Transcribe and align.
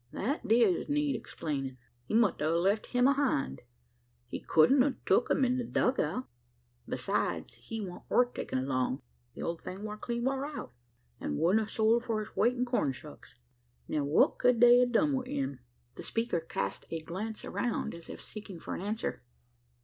"That 0.11 0.47
diz 0.47 0.89
need 0.89 1.15
explainin'. 1.15 1.77
He 2.07 2.15
must 2.15 2.41
a 2.41 2.49
left 2.57 2.87
him 2.87 3.05
ahind. 3.07 3.61
He 4.29 4.39
culdn't 4.43 4.81
a 4.83 4.95
tuk 5.05 5.29
him 5.29 5.45
in 5.45 5.57
the 5.59 5.63
dug 5.63 5.99
out; 5.99 6.27
besides, 6.89 7.53
he 7.61 7.81
wan't 7.81 8.09
worth 8.09 8.33
takin' 8.33 8.57
along. 8.57 9.03
The 9.35 9.43
old 9.43 9.61
thing 9.61 9.83
war 9.83 9.97
clean 9.97 10.23
wore 10.23 10.43
out, 10.43 10.73
an' 11.19 11.37
wuldn't 11.37 11.67
a 11.67 11.69
sold 11.69 12.03
for 12.03 12.19
his 12.19 12.35
weight 12.35 12.55
in 12.55 12.65
corn 12.65 12.93
shucks. 12.93 13.35
Now, 13.87 14.03
what 14.03 14.39
ked 14.39 14.59
they 14.59 14.79
a 14.81 14.87
done 14.87 15.13
wi' 15.13 15.27
him?" 15.29 15.59
The 15.93 16.01
speaker 16.01 16.39
cast 16.39 16.87
a 16.89 17.03
glance 17.03 17.45
around, 17.45 17.93
as 17.93 18.09
if 18.09 18.19
seeking 18.19 18.59
for 18.59 18.73
an 18.73 18.81
answer. 18.81 19.21